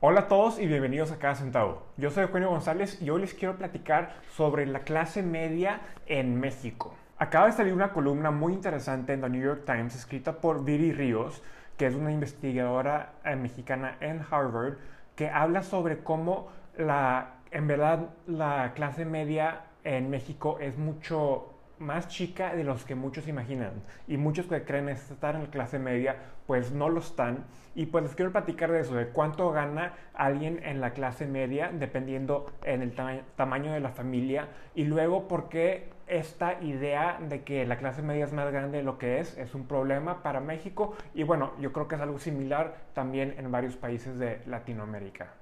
[0.00, 1.82] Hola a todos y bienvenidos a Cada Centavo.
[1.96, 6.94] Yo soy Eugenio González y hoy les quiero platicar sobre la clase media en México.
[7.18, 10.92] Acaba de salir una columna muy interesante en The New York Times escrita por Viri
[10.92, 11.42] Ríos,
[11.76, 14.74] que es una investigadora eh, mexicana en Harvard,
[15.16, 16.46] que habla sobre cómo
[16.76, 22.94] la, en verdad la clase media en México es mucho más chica de los que
[22.94, 23.82] muchos imaginan.
[24.06, 26.16] Y muchos que creen estar en la clase media,
[26.46, 27.44] pues no lo están.
[27.74, 31.70] Y pues les quiero platicar de eso, de cuánto gana alguien en la clase media,
[31.72, 32.94] dependiendo en el
[33.36, 34.48] tamaño de la familia.
[34.74, 38.84] Y luego por qué esta idea de que la clase media es más grande de
[38.84, 40.96] lo que es, es un problema para México.
[41.14, 45.34] Y bueno, yo creo que es algo similar también en varios países de Latinoamérica.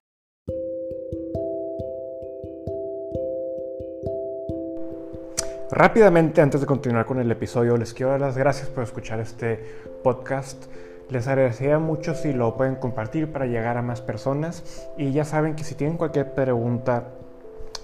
[5.70, 9.59] Rápidamente, antes de continuar con el episodio, les quiero dar las gracias por escuchar este
[10.05, 10.66] podcast.
[11.11, 14.87] Les agradecería mucho si lo pueden compartir para llegar a más personas.
[14.97, 17.09] Y ya saben que si tienen cualquier pregunta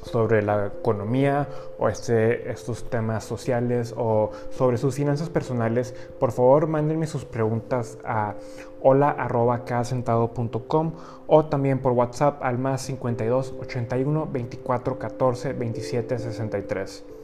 [0.04, 6.68] sobre la economía o este, estos temas sociales o sobre sus finanzas personales, por favor
[6.68, 8.36] mándenme sus preguntas a
[8.80, 10.92] hola.casentado.com
[11.26, 17.21] o también por WhatsApp al más 52 81 24 14 27 63.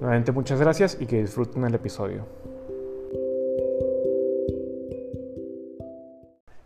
[0.00, 2.26] Nuevamente muchas gracias y que disfruten el episodio.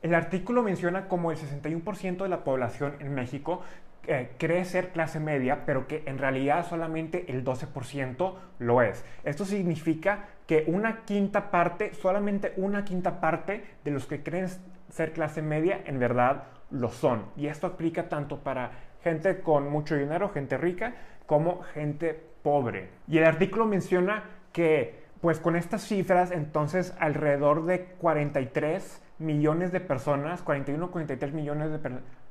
[0.03, 3.63] El artículo menciona como el 61% de la población en México
[4.09, 9.05] eh, cree ser clase media, pero que en realidad solamente el 12% lo es.
[9.23, 14.49] Esto significa que una quinta parte, solamente una quinta parte de los que creen
[14.91, 17.27] ser clase media en verdad lo son.
[17.37, 18.73] Y esto aplica tanto para
[19.05, 20.95] gente con mucho dinero, gente rica,
[21.27, 22.89] como gente pobre.
[23.09, 29.81] Y el artículo menciona que, pues con estas cifras, entonces alrededor de 43 millones de
[29.81, 31.91] personas, 41, 43 millones de,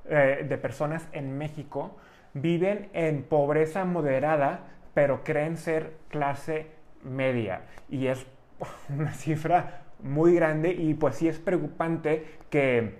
[0.09, 1.97] eh, de personas en México
[2.33, 4.61] viven en pobreza moderada,
[4.93, 6.67] pero creen ser clase
[7.03, 7.63] media.
[7.89, 8.25] Y es
[8.89, 12.95] una cifra muy grande y pues sí es preocupante que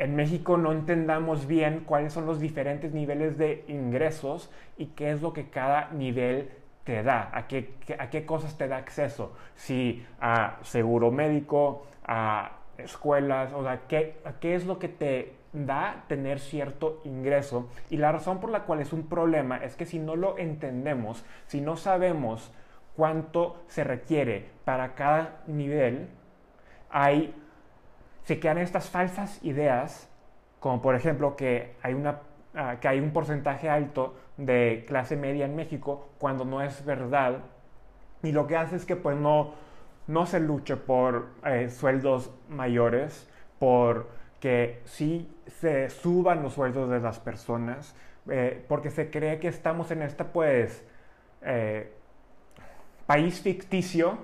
[0.00, 5.20] en México no entendamos bien cuáles son los diferentes niveles de ingresos y qué es
[5.20, 6.50] lo que cada nivel
[6.84, 12.52] te da, a qué, a qué cosas te da acceso, si a seguro médico, a
[12.78, 17.68] escuelas, o sea, qué, qué es lo que te da tener cierto ingreso.
[17.90, 21.26] Y la razón por la cual es un problema es que si no lo entendemos,
[21.46, 22.50] si no sabemos
[22.96, 26.08] cuánto se requiere para cada nivel,
[26.88, 27.34] hay
[28.30, 30.08] se quedan estas falsas ideas,
[30.60, 32.20] como por ejemplo que hay, una,
[32.54, 37.38] ah, que hay un porcentaje alto de clase media en México, cuando no es verdad.
[38.22, 39.54] Y lo que hace es que pues no,
[40.06, 44.06] no se luche por eh, sueldos mayores, por
[44.38, 47.96] que sí se suban los sueldos de las personas,
[48.28, 50.86] eh, porque se cree que estamos en este pues
[51.42, 51.92] eh,
[53.08, 54.18] país ficticio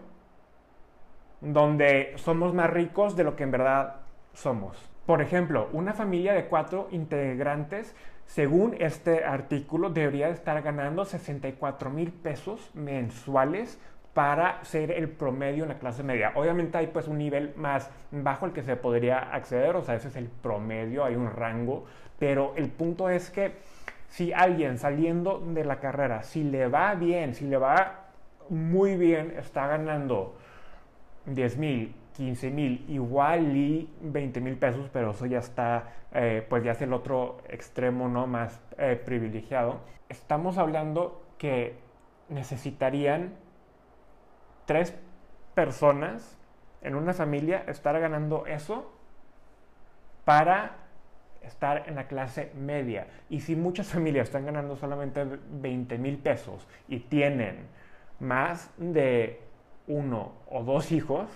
[1.40, 3.96] donde somos más ricos de lo que en verdad
[4.32, 4.76] somos.
[5.06, 7.94] Por ejemplo, una familia de cuatro integrantes,
[8.26, 13.78] según este artículo, debería estar ganando 64 mil pesos mensuales
[14.14, 16.32] para ser el promedio en la clase media.
[16.34, 20.08] Obviamente hay pues un nivel más bajo al que se podría acceder, o sea, ese
[20.08, 21.84] es el promedio, hay un rango,
[22.18, 23.52] pero el punto es que
[24.08, 28.06] si alguien saliendo de la carrera, si le va bien, si le va
[28.48, 30.38] muy bien, está ganando
[31.26, 36.64] 10 mil, 15 mil, igual y 20 mil pesos, pero eso ya está, eh, pues
[36.64, 38.26] ya es el otro extremo, ¿no?
[38.26, 39.80] Más eh, privilegiado.
[40.08, 41.74] Estamos hablando que
[42.28, 43.34] necesitarían
[44.64, 44.94] tres
[45.54, 46.36] personas
[46.82, 48.92] en una familia estar ganando eso
[50.24, 50.76] para
[51.42, 53.06] estar en la clase media.
[53.28, 57.66] Y si muchas familias están ganando solamente 20 mil pesos y tienen
[58.20, 59.40] más de
[59.86, 61.28] uno o dos hijos,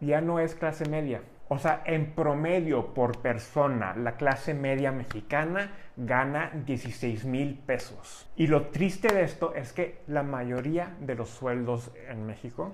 [0.00, 1.22] ya no es clase media.
[1.48, 8.28] O sea, en promedio por persona, la clase media mexicana gana 16 mil pesos.
[8.34, 12.72] Y lo triste de esto es que la mayoría de los sueldos en México,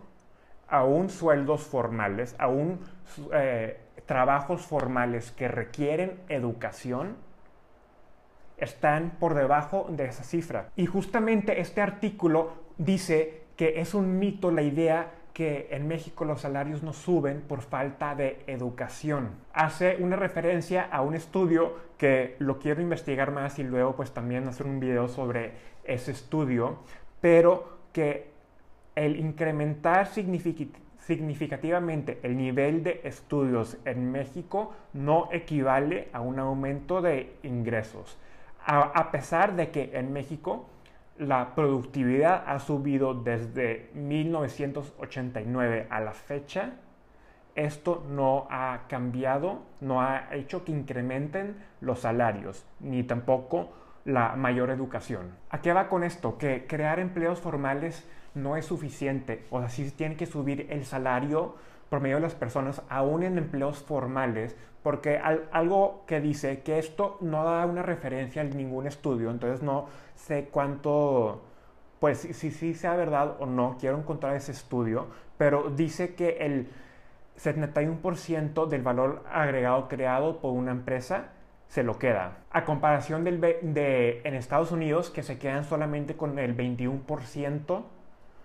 [0.68, 2.80] aún sueldos formales, aún
[3.34, 7.16] eh, trabajos formales que requieren educación,
[8.56, 10.70] están por debajo de esa cifra.
[10.76, 16.42] Y justamente este artículo dice que es un mito la idea que en México los
[16.42, 19.30] salarios no suben por falta de educación.
[19.54, 24.46] Hace una referencia a un estudio que lo quiero investigar más y luego pues también
[24.46, 25.52] hacer un video sobre
[25.84, 26.78] ese estudio,
[27.20, 28.30] pero que
[28.94, 37.36] el incrementar significativamente el nivel de estudios en México no equivale a un aumento de
[37.42, 38.18] ingresos.
[38.64, 40.68] A, pesar de que en México
[41.22, 46.74] la productividad ha subido desde 1989 a la fecha,
[47.54, 53.72] esto no ha cambiado, no ha hecho que incrementen los salarios, ni tampoco
[54.04, 55.36] la mayor educación.
[55.50, 56.38] ¿A qué va con esto?
[56.38, 61.54] Que crear empleos formales no es suficiente, o sea, sí tiene que subir el salario
[61.92, 67.44] promedio de las personas, aún en empleos formales, porque algo que dice que esto no
[67.44, 71.42] da una referencia en ningún estudio, entonces no sé cuánto,
[72.00, 76.70] pues si sí sea verdad o no, quiero encontrar ese estudio, pero dice que el
[77.38, 81.32] 71% del valor agregado creado por una empresa
[81.68, 82.38] se lo queda.
[82.52, 87.82] A comparación del, de en Estados Unidos, que se quedan solamente con el 21%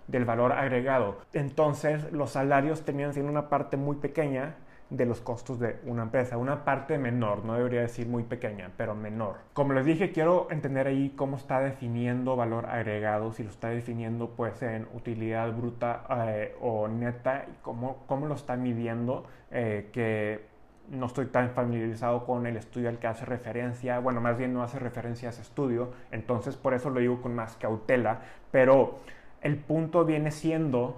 [0.07, 1.19] del valor agregado.
[1.33, 4.55] Entonces, los salarios terminan siendo una parte muy pequeña
[4.89, 8.95] de los costos de una empresa, una parte menor, no debería decir muy pequeña, pero
[8.95, 9.35] menor.
[9.53, 14.29] Como les dije, quiero entender ahí cómo está definiendo valor agregado, si lo está definiendo
[14.29, 20.45] pues en utilidad bruta eh, o neta, y cómo, cómo lo está midiendo, eh, que
[20.89, 24.63] no estoy tan familiarizado con el estudio al que hace referencia, bueno, más bien no
[24.63, 28.21] hace referencia a ese estudio, entonces por eso lo digo con más cautela,
[28.51, 28.99] pero
[29.47, 30.97] el punto viene siendo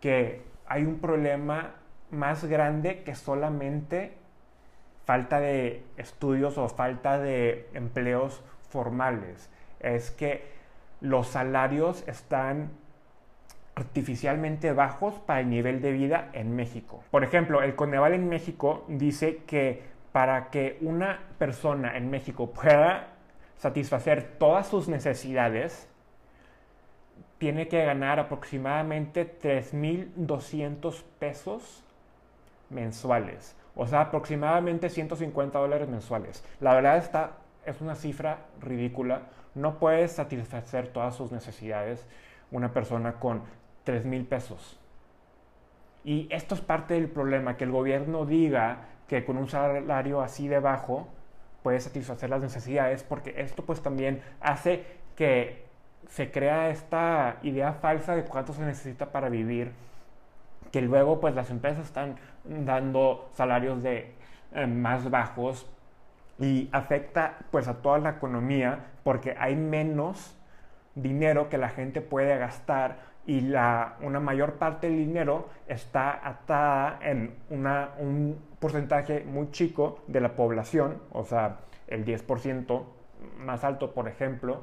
[0.00, 1.74] que hay un problema
[2.10, 4.12] más grande que solamente
[5.06, 9.48] falta de estudios o falta de empleos formales.
[9.80, 10.44] Es que
[11.00, 12.70] los salarios están
[13.74, 17.02] artificialmente bajos para el nivel de vida en México.
[17.10, 19.82] Por ejemplo, el Coneval en México dice que
[20.12, 23.08] para que una persona en México pueda
[23.56, 25.89] satisfacer todas sus necesidades,
[27.40, 31.82] tiene que ganar aproximadamente 3.200 pesos
[32.68, 33.56] mensuales.
[33.74, 36.44] O sea, aproximadamente 150 dólares mensuales.
[36.60, 39.22] La verdad está, es una cifra ridícula.
[39.54, 42.06] No puedes satisfacer todas sus necesidades
[42.50, 43.40] una persona con
[43.84, 44.78] 3 mil pesos.
[46.04, 50.46] Y esto es parte del problema, que el gobierno diga que con un salario así
[50.46, 51.08] de bajo
[51.62, 54.84] puede satisfacer las necesidades, porque esto pues también hace
[55.16, 55.69] que
[56.08, 59.72] se crea esta idea falsa de cuánto se necesita para vivir,
[60.72, 64.12] que luego pues las empresas están dando salarios de
[64.52, 65.66] eh, más bajos
[66.38, 70.36] y afecta pues a toda la economía porque hay menos
[70.94, 76.98] dinero que la gente puede gastar y la, una mayor parte del dinero está atada
[77.02, 82.82] en una, un porcentaje muy chico de la población, o sea, el 10%
[83.38, 84.62] más alto, por ejemplo,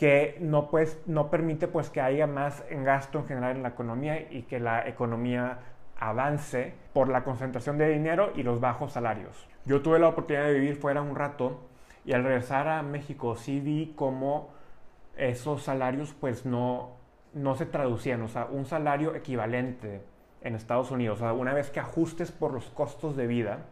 [0.00, 4.32] que no, pues, no permite pues, que haya más gasto en general en la economía
[4.32, 5.58] y que la economía
[5.98, 9.46] avance por la concentración de dinero y los bajos salarios.
[9.66, 11.68] Yo tuve la oportunidad de vivir fuera un rato
[12.06, 14.48] y al regresar a México sí vi cómo
[15.18, 16.96] esos salarios pues no,
[17.34, 20.00] no se traducían, o sea, un salario equivalente
[20.40, 23.66] en Estados Unidos, o sea, una vez que ajustes por los costos de vida,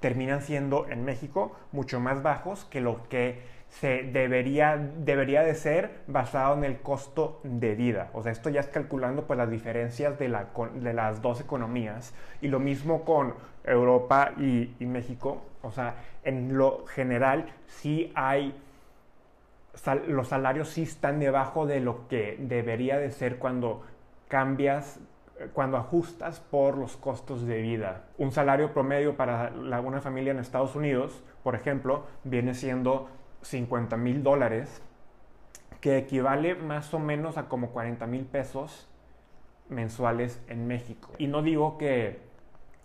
[0.00, 6.02] terminan siendo en México mucho más bajos que lo que se debería, debería de ser
[6.06, 8.10] basado en el costo de vida.
[8.12, 12.14] O sea, esto ya es calculando pues las diferencias de, la, de las dos economías.
[12.42, 13.34] Y lo mismo con
[13.64, 15.42] Europa y, México.
[15.62, 18.54] O sea, en lo general sí hay
[20.06, 23.82] los salarios sí están debajo de lo que debería de ser cuando
[24.28, 25.00] cambias,
[25.54, 28.04] cuando ajustas por los costos de vida.
[28.18, 29.50] Un salario promedio para
[29.82, 33.08] una familia en Estados Unidos, por ejemplo, viene siendo
[33.42, 34.82] 50 mil dólares,
[35.80, 38.88] que equivale más o menos a como 40 mil pesos
[39.68, 41.10] mensuales en México.
[41.18, 42.20] Y no digo que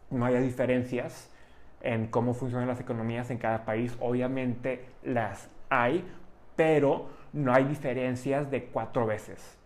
[0.09, 1.31] no haya diferencias
[1.81, 6.05] en cómo funcionan las economías en cada país, obviamente las hay,
[6.55, 9.57] pero no hay diferencias de cuatro veces.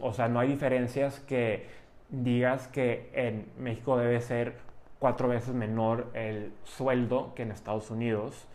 [0.00, 1.68] O sea, no hay diferencias que
[2.08, 4.56] digas que en México debe ser
[4.98, 8.46] cuatro veces menor el sueldo que en Estados Unidos.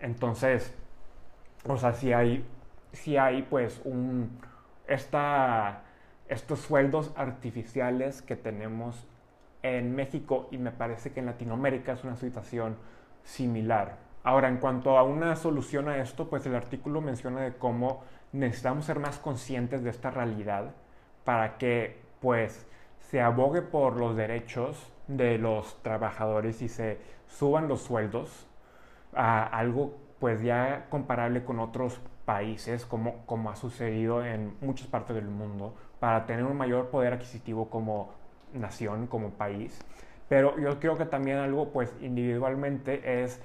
[0.00, 0.74] Entonces,
[1.66, 2.44] o sea, si hay,
[2.92, 4.38] si hay pues un,
[4.86, 5.82] esta,
[6.28, 9.06] estos sueldos artificiales que tenemos
[9.62, 12.76] en México y me parece que en Latinoamérica es una situación
[13.22, 13.96] similar.
[14.22, 18.02] Ahora, en cuanto a una solución a esto, pues el artículo menciona de cómo
[18.32, 20.72] necesitamos ser más conscientes de esta realidad
[21.24, 22.66] para que pues
[23.00, 28.46] se abogue por los derechos de los trabajadores y se suban los sueldos
[29.14, 29.94] a algo
[30.24, 35.74] pues ya comparable con otros países como, como ha sucedido en muchas partes del mundo
[36.00, 38.14] para tener un mayor poder adquisitivo como
[38.54, 39.78] nación, como país.
[40.30, 43.38] Pero yo creo que también algo, pues individualmente es,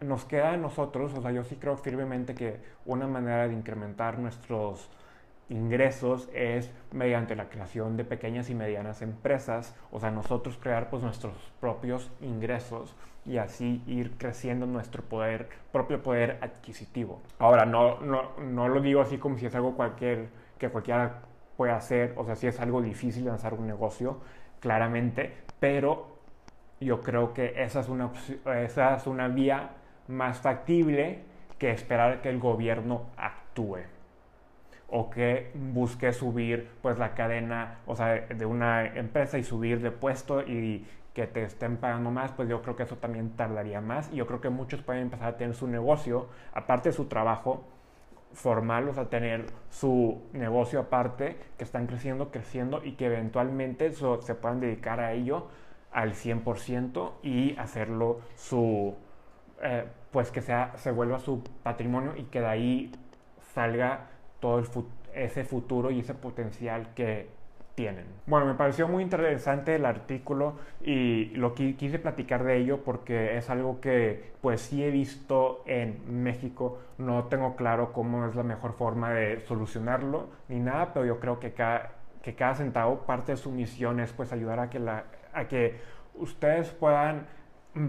[0.00, 4.18] nos queda a nosotros, o sea, yo sí creo firmemente que una manera de incrementar
[4.18, 4.88] nuestros
[5.48, 11.02] ingresos es mediante la creación de pequeñas y medianas empresas, o sea, nosotros crear pues
[11.02, 12.94] nuestros propios ingresos
[13.26, 17.22] y así ir creciendo nuestro poder, propio poder adquisitivo.
[17.38, 21.22] Ahora, no, no, no lo digo así como si es algo cualquier, que cualquiera
[21.56, 24.18] puede hacer, o sea, si es algo difícil lanzar un negocio,
[24.60, 26.18] claramente, pero
[26.80, 28.10] yo creo que esa es una,
[28.62, 29.70] esa es una vía
[30.08, 31.22] más factible
[31.58, 33.78] que esperar que el gobierno actúe
[34.96, 39.90] o que busque subir pues la cadena, o sea, de una empresa y subir de
[39.90, 44.08] puesto y que te estén pagando más, pues yo creo que eso también tardaría más.
[44.12, 47.64] Y yo creo que muchos pueden empezar a tener su negocio, aparte de su trabajo
[48.34, 54.34] formal, o sea, tener su negocio aparte, que están creciendo, creciendo y que eventualmente se
[54.36, 55.48] puedan dedicar a ello
[55.90, 58.94] al 100% y hacerlo su,
[59.60, 62.92] eh, pues que sea, se vuelva su patrimonio y que de ahí
[63.54, 64.13] salga
[64.44, 64.62] todo
[65.14, 67.28] ese futuro y ese potencial que
[67.74, 68.04] tienen.
[68.26, 73.48] Bueno, me pareció muy interesante el artículo y lo quise platicar de ello porque es
[73.48, 76.78] algo que pues sí he visto en México.
[76.98, 81.40] No tengo claro cómo es la mejor forma de solucionarlo ni nada, pero yo creo
[81.40, 84.78] que cada, que cada centavo, parte de su misión es pues ayudar a que,
[85.32, 85.80] a que
[86.16, 87.26] ustedes puedan
[87.72, 87.88] mm,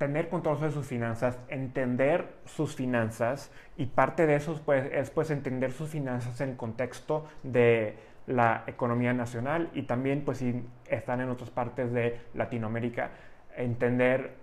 [0.00, 5.30] tener control sobre sus finanzas, entender sus finanzas y parte de eso pues, es pues
[5.30, 11.20] entender sus finanzas en el contexto de la economía nacional y también pues si están
[11.20, 13.10] en otras partes de Latinoamérica,
[13.54, 14.36] entender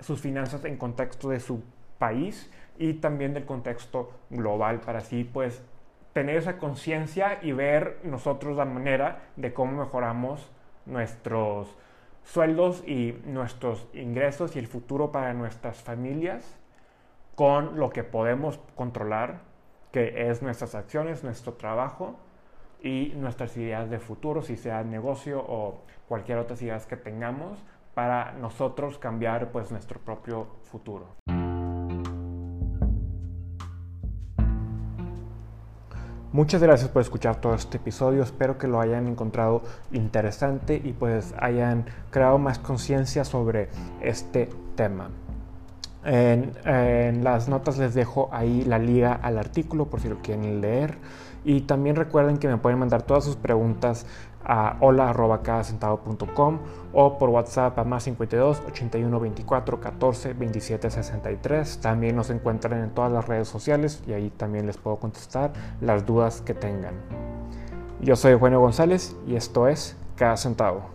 [0.00, 1.62] sus finanzas en contexto de su
[1.96, 5.62] país y también del contexto global para así pues
[6.12, 10.52] tener esa conciencia y ver nosotros la manera de cómo mejoramos
[10.84, 11.74] nuestros
[12.24, 16.58] sueldos y nuestros ingresos y el futuro para nuestras familias
[17.34, 19.40] con lo que podemos controlar,
[19.92, 22.16] que es nuestras acciones, nuestro trabajo
[22.82, 27.58] y nuestras ideas de futuro, si sea negocio o cualquier otra ideas que tengamos,
[27.94, 31.06] para nosotros cambiar pues nuestro propio futuro.
[36.34, 38.24] Muchas gracias por escuchar todo este episodio.
[38.24, 39.62] Espero que lo hayan encontrado
[39.92, 43.68] interesante y pues hayan creado más conciencia sobre
[44.00, 45.10] este tema.
[46.04, 50.60] En, en, las notas les dejo ahí la liga al artículo por si lo quieren
[50.60, 50.98] leer.
[51.44, 54.04] Y también recuerden que me pueden mandar todas sus preguntas
[54.44, 56.58] a hola.cadacentavo.com
[56.92, 61.78] o por WhatsApp a más 52 81 24 14 27 63.
[61.80, 66.06] También nos encuentran en todas las redes sociales y ahí también les puedo contestar las
[66.06, 66.94] dudas que tengan.
[68.00, 70.93] Yo soy Juan González y esto es Cada Centavo.